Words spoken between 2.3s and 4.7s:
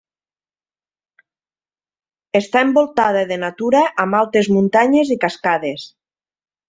Està envoltada de natura amb altes